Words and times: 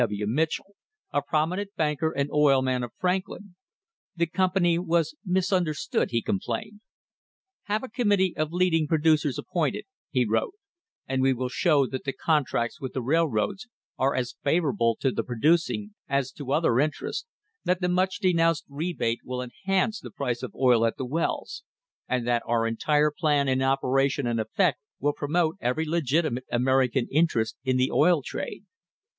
W. 0.07 0.25
Mitchell, 0.25 0.73
a 1.11 1.21
prominent 1.21 1.75
banker 1.75 2.09
and 2.11 2.31
oil 2.31 2.63
man 2.63 2.81
of 2.81 2.91
Franklin. 2.97 3.53
The 4.15 4.25
company 4.25 4.79
was 4.79 5.13
misunderstood, 5.23 6.09
he 6.09 6.23
complained. 6.23 6.81
"Have 7.65 7.83
a 7.83 7.87
committee 7.87 8.35
of 8.35 8.51
leading 8.51 8.87
producers 8.87 9.37
appointed," 9.37 9.85
he 10.09 10.25
wrote, 10.25 10.55
"and 11.07 11.21
we 11.21 11.33
will 11.33 11.49
show 11.49 11.85
that 11.85 12.03
the 12.03 12.13
contracts 12.13 12.81
with 12.81 12.93
the 12.93 13.01
railroads 13.03 13.67
are 13.99 14.15
as 14.15 14.33
favourable 14.43 14.95
to 15.01 15.11
the 15.11 15.21
producing 15.23 15.93
as 16.09 16.31
to 16.31 16.51
other 16.51 16.79
interests; 16.79 17.27
that 17.63 17.79
the 17.79 17.87
much 17.87 18.17
denounced 18.17 18.65
rebate 18.67 19.19
will 19.23 19.43
enhance 19.43 19.99
the 19.99 20.09
price 20.09 20.41
of 20.41 20.55
oil 20.55 20.83
at 20.83 20.97
the 20.97 21.05
wells, 21.05 21.63
and 22.09 22.25
that 22.27 22.41
our 22.47 22.65
entire 22.65 23.11
plan 23.11 23.47
in 23.47 23.61
operation 23.61 24.25
and 24.25 24.39
effect 24.39 24.79
will 24.99 25.13
promote 25.13 25.57
every 25.61 25.85
legitimate 25.85 26.45
American 26.51 27.07
interest 27.11 27.55
in 27.63 27.77
the 27.77 27.91
oil 27.91 28.23
trade." 28.25 28.63